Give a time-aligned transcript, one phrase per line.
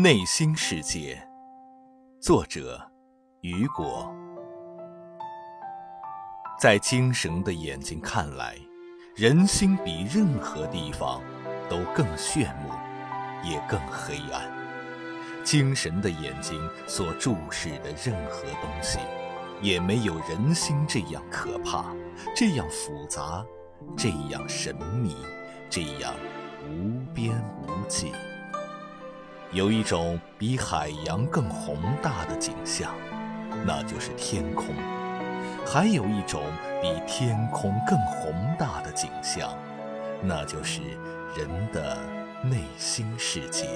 [0.00, 1.20] 内心世界，
[2.20, 2.80] 作者
[3.40, 4.14] 雨果。
[6.56, 8.54] 在精神的眼睛看来，
[9.16, 11.20] 人心比任何地方
[11.68, 12.70] 都更炫目，
[13.42, 14.48] 也更黑暗。
[15.42, 16.56] 精神的眼睛
[16.86, 19.00] 所注视的任何东西，
[19.60, 21.92] 也没有人心这样可怕，
[22.36, 23.44] 这样复杂，
[23.96, 25.16] 这样神秘，
[25.68, 26.14] 这样
[26.68, 28.12] 无边无际。
[29.50, 32.94] 有一种比海洋更宏大的景象，
[33.64, 34.66] 那就是天空；
[35.66, 36.42] 还有一种
[36.82, 39.56] 比天空更宏大的景象，
[40.22, 40.82] 那就是
[41.34, 41.96] 人的
[42.42, 43.66] 内心世界。